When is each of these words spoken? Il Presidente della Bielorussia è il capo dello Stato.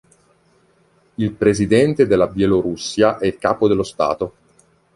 Il 1.13 1.31
Presidente 1.33 2.07
della 2.07 2.25
Bielorussia 2.25 3.19
è 3.19 3.27
il 3.27 3.37
capo 3.37 3.67
dello 3.67 3.83
Stato. 3.83 4.33